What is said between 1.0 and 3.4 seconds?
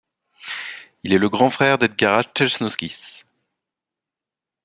Il est le grand frère d'Edgaras Česnauskis.